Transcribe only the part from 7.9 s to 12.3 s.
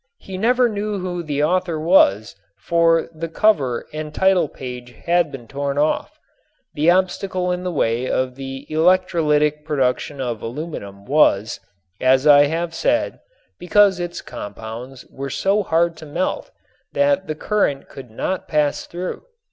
of the electrolytic production of aluminum was, as